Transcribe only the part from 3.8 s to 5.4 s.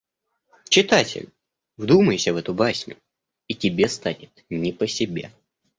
станет не по себе.